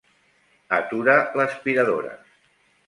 Atura 0.79 1.19
l'aspiradora. 1.41 2.19